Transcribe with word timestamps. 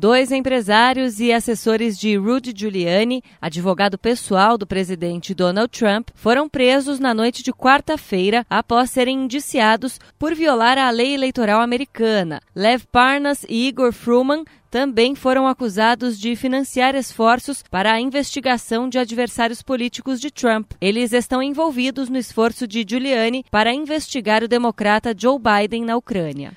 Dois 0.00 0.30
empresários 0.30 1.18
e 1.18 1.32
assessores 1.32 1.98
de 1.98 2.16
Rudy 2.16 2.54
Giuliani, 2.56 3.20
advogado 3.42 3.98
pessoal 3.98 4.56
do 4.56 4.64
presidente 4.64 5.34
Donald 5.34 5.76
Trump, 5.76 6.10
foram 6.14 6.48
presos 6.48 7.00
na 7.00 7.12
noite 7.12 7.42
de 7.42 7.52
quarta-feira 7.52 8.46
após 8.48 8.92
serem 8.92 9.24
indiciados 9.24 9.98
por 10.16 10.36
violar 10.36 10.78
a 10.78 10.88
lei 10.90 11.14
eleitoral 11.14 11.60
americana. 11.60 12.40
Lev 12.54 12.84
Parnas 12.92 13.44
e 13.48 13.66
Igor 13.66 13.92
Fruman 13.92 14.44
também 14.70 15.16
foram 15.16 15.48
acusados 15.48 16.16
de 16.16 16.36
financiar 16.36 16.94
esforços 16.94 17.64
para 17.68 17.92
a 17.92 18.00
investigação 18.00 18.88
de 18.88 19.00
adversários 19.00 19.62
políticos 19.62 20.20
de 20.20 20.30
Trump. 20.30 20.74
Eles 20.80 21.12
estão 21.12 21.42
envolvidos 21.42 22.08
no 22.08 22.18
esforço 22.18 22.68
de 22.68 22.86
Giuliani 22.88 23.44
para 23.50 23.74
investigar 23.74 24.44
o 24.44 24.48
democrata 24.48 25.12
Joe 25.18 25.40
Biden 25.40 25.84
na 25.84 25.96
Ucrânia. 25.96 26.52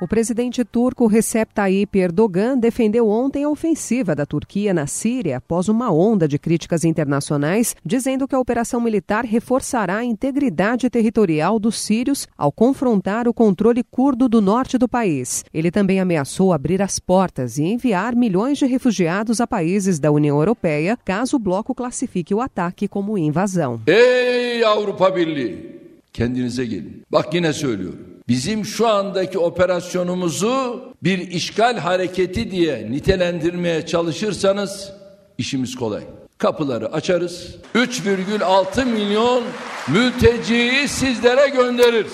O 0.00 0.06
presidente 0.06 0.64
turco 0.64 1.08
Recep 1.08 1.52
Tayyip 1.52 1.98
Erdogan 1.98 2.56
defendeu 2.56 3.08
ontem 3.08 3.42
a 3.42 3.48
ofensiva 3.48 4.14
da 4.14 4.24
Turquia 4.24 4.72
na 4.72 4.86
Síria 4.86 5.38
após 5.38 5.68
uma 5.68 5.90
onda 5.90 6.28
de 6.28 6.38
críticas 6.38 6.84
internacionais, 6.84 7.74
dizendo 7.84 8.28
que 8.28 8.34
a 8.34 8.38
operação 8.38 8.80
militar 8.80 9.24
reforçará 9.24 9.96
a 9.96 10.04
integridade 10.04 10.88
territorial 10.88 11.58
dos 11.58 11.80
sírios 11.80 12.28
ao 12.38 12.52
confrontar 12.52 13.26
o 13.26 13.34
controle 13.34 13.82
curdo 13.82 14.28
do 14.28 14.40
norte 14.40 14.78
do 14.78 14.88
país. 14.88 15.44
Ele 15.52 15.68
também 15.68 15.98
ameaçou 15.98 16.52
abrir 16.52 16.80
as 16.80 17.00
portas 17.00 17.58
e 17.58 17.64
enviar 17.64 18.14
milhões 18.14 18.56
de 18.56 18.66
refugiados 18.66 19.40
a 19.40 19.48
países 19.48 19.98
da 19.98 20.12
União 20.12 20.38
Europeia 20.38 20.96
caso 21.04 21.34
o 21.34 21.40
bloco 21.40 21.74
classifique 21.74 22.32
o 22.32 22.40
ataque 22.40 22.86
como 22.86 23.18
invasão. 23.18 23.80
Ei, 23.88 24.62
Avrupa 24.62 25.10
Birliği! 25.10 25.77
Kendinize 26.18 26.64
gelin. 26.64 27.04
Bak 27.12 27.34
yine 27.34 27.52
söylüyorum. 27.52 28.06
bizim 28.28 28.64
şu 28.64 28.88
andaki 28.88 29.38
operasyonumuzu 29.38 30.84
bir 31.02 31.18
işgal 31.18 31.78
hareketi 31.78 32.50
diye 32.50 32.90
nitelendirmeye 32.90 33.86
çalışırsanız 33.86 34.92
işimiz 35.38 35.76
kolay. 35.76 36.02
Kapıları 36.38 36.92
açarız. 36.92 37.56
3,6 37.74 38.84
milyon 38.84 39.42
mülteciyi 39.88 40.88
sizlere 40.88 41.48
göndeririz. 41.48 42.12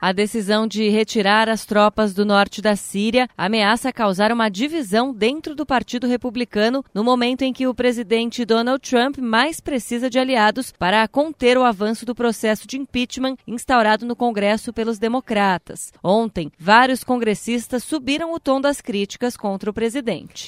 A 0.00 0.12
decisão 0.12 0.66
de 0.66 0.88
retirar 0.90 1.48
as 1.48 1.64
tropas 1.64 2.12
do 2.12 2.24
norte 2.24 2.60
da 2.60 2.76
Síria 2.76 3.28
ameaça 3.36 3.92
causar 3.92 4.30
uma 4.30 4.50
divisão 4.50 5.12
dentro 5.12 5.54
do 5.54 5.64
Partido 5.64 6.06
Republicano 6.06 6.84
no 6.92 7.02
momento 7.02 7.42
em 7.42 7.52
que 7.52 7.66
o 7.66 7.74
presidente 7.74 8.44
Donald 8.44 8.78
Trump 8.88 9.16
mais 9.18 9.58
precisa 9.58 10.10
de 10.10 10.18
aliados 10.18 10.70
para 10.70 11.08
conter 11.08 11.56
o 11.56 11.64
avanço 11.64 12.04
do 12.04 12.14
processo 12.14 12.66
de 12.66 12.76
impeachment 12.76 13.36
instaurado 13.46 14.04
no 14.04 14.14
Congresso 14.14 14.72
pelos 14.72 14.98
democratas. 14.98 15.92
Ontem, 16.04 16.52
vários 16.58 17.02
congressistas 17.02 17.82
subiram 17.82 18.34
o 18.34 18.38
tom 18.38 18.60
das 18.60 18.82
críticas 18.82 19.36
contra 19.36 19.70
o 19.70 19.74
presidente. 19.74 20.46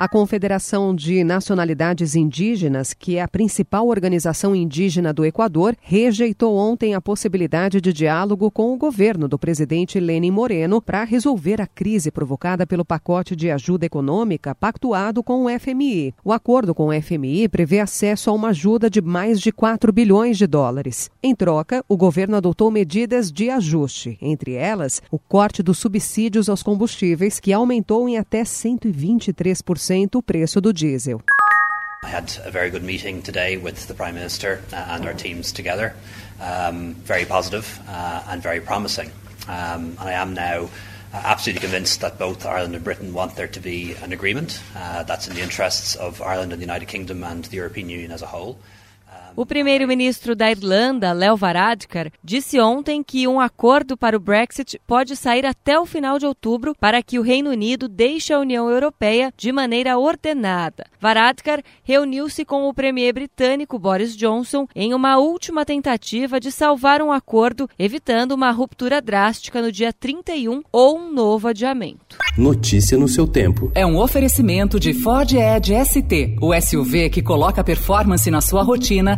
A 0.00 0.06
Confederação 0.06 0.94
de 0.94 1.24
Nacionalidades 1.24 2.14
Indígenas, 2.14 2.94
que 2.94 3.16
é 3.16 3.20
a 3.20 3.26
principal 3.26 3.88
organização 3.88 4.54
indígena 4.54 5.12
do 5.12 5.24
Equador, 5.24 5.74
rejeitou 5.80 6.56
ontem 6.56 6.94
a 6.94 7.00
possibilidade 7.00 7.80
de 7.80 7.92
diálogo 7.92 8.48
com 8.48 8.72
o 8.72 8.76
governo 8.76 9.26
do 9.26 9.36
presidente 9.36 9.98
Lenin 9.98 10.30
Moreno 10.30 10.80
para 10.80 11.02
resolver 11.02 11.60
a 11.60 11.66
crise 11.66 12.12
provocada 12.12 12.64
pelo 12.64 12.84
pacote 12.84 13.34
de 13.34 13.50
ajuda 13.50 13.86
econômica 13.86 14.54
pactuado 14.54 15.20
com 15.20 15.46
o 15.46 15.58
FMI. 15.58 16.14
O 16.24 16.32
acordo 16.32 16.72
com 16.76 16.90
o 16.90 17.02
FMI 17.02 17.48
prevê 17.48 17.80
acesso 17.80 18.30
a 18.30 18.32
uma 18.32 18.50
ajuda 18.50 18.88
de 18.88 19.02
mais 19.02 19.40
de 19.40 19.50
4 19.50 19.92
bilhões 19.92 20.38
de 20.38 20.46
dólares. 20.46 21.10
Em 21.20 21.34
troca, 21.34 21.84
o 21.88 21.96
governo 21.96 22.36
adotou 22.36 22.70
medidas 22.70 23.32
de 23.32 23.50
ajuste, 23.50 24.16
entre 24.22 24.52
elas 24.52 25.02
o 25.10 25.18
corte 25.18 25.60
dos 25.60 25.78
subsídios 25.78 26.48
aos 26.48 26.62
combustíveis, 26.62 27.40
que 27.40 27.52
aumentou 27.52 28.08
em 28.08 28.16
até 28.16 28.44
123% 28.44 29.87
o 30.14 30.22
preço 30.22 30.60
do 30.60 30.72
diesel. 30.72 31.22
I 32.04 32.08
had 32.08 32.38
a 32.44 32.50
very 32.50 32.70
good 32.70 32.84
meeting 32.84 33.22
today 33.22 33.56
with 33.56 33.86
the 33.86 33.94
Prime 33.94 34.14
Minister 34.14 34.62
uh, 34.72 34.76
and 34.76 35.06
our 35.06 35.14
teams 35.14 35.52
together. 35.52 35.94
Um, 36.40 36.94
very 36.94 37.24
positive, 37.24 37.80
uh, 37.88 38.22
and 38.28 38.42
very 38.42 38.60
promising. 38.60 39.10
Um, 39.48 39.96
I 39.98 40.12
am 40.12 40.34
now 40.34 40.68
uh, 41.12 41.22
absolutely 41.24 41.60
convinced 41.60 42.00
that 42.00 42.18
both 42.18 42.46
Ireland 42.46 42.74
and 42.74 42.84
Britain 42.84 43.12
want 43.12 43.36
there 43.36 43.48
to 43.48 43.60
be 43.60 43.94
an 44.02 44.12
agreement 44.12 44.60
uh, 44.76 45.02
that's 45.04 45.26
in 45.26 45.34
the 45.34 45.42
interests 45.42 45.96
of 45.96 46.22
Ireland 46.22 46.52
and 46.52 46.60
the 46.60 46.66
United 46.66 46.86
Kingdom 46.86 47.24
and 47.24 47.44
the 47.44 47.56
European 47.56 47.88
Union 47.88 48.12
as 48.12 48.22
a 48.22 48.26
whole. 48.26 48.58
O 49.36 49.46
primeiro-ministro 49.46 50.34
da 50.34 50.50
Irlanda, 50.50 51.12
Leo 51.12 51.36
Varadkar, 51.36 52.10
disse 52.22 52.58
ontem 52.60 53.02
que 53.02 53.28
um 53.28 53.40
acordo 53.40 53.96
para 53.96 54.16
o 54.16 54.20
Brexit 54.20 54.80
pode 54.86 55.14
sair 55.16 55.46
até 55.46 55.78
o 55.78 55.86
final 55.86 56.18
de 56.18 56.26
outubro 56.26 56.74
para 56.78 57.02
que 57.02 57.18
o 57.18 57.22
Reino 57.22 57.50
Unido 57.50 57.88
deixe 57.88 58.32
a 58.32 58.38
União 58.38 58.68
Europeia 58.68 59.32
de 59.36 59.52
maneira 59.52 59.98
ordenada. 59.98 60.86
Varadkar 61.00 61.62
reuniu-se 61.82 62.44
com 62.44 62.68
o 62.68 62.74
premier 62.74 63.12
britânico 63.12 63.78
Boris 63.78 64.16
Johnson 64.16 64.66
em 64.74 64.94
uma 64.94 65.18
última 65.18 65.64
tentativa 65.64 66.40
de 66.40 66.50
salvar 66.50 67.00
um 67.02 67.12
acordo, 67.12 67.68
evitando 67.78 68.32
uma 68.32 68.50
ruptura 68.50 69.00
drástica 69.00 69.62
no 69.62 69.70
dia 69.70 69.92
31 69.92 70.62
ou 70.72 70.98
um 70.98 71.12
novo 71.12 71.48
adiamento. 71.48 72.16
Notícia 72.36 72.96
no 72.96 73.08
seu 73.08 73.26
tempo. 73.26 73.70
É 73.74 73.84
um 73.84 73.98
oferecimento 73.98 74.78
de 74.78 74.94
Ford 74.94 75.32
Edge 75.32 75.74
ST, 75.84 76.36
o 76.40 76.54
SUV 76.60 77.10
que 77.10 77.22
coloca 77.22 77.64
performance 77.64 78.30
na 78.30 78.40
sua 78.40 78.62
rotina 78.62 79.17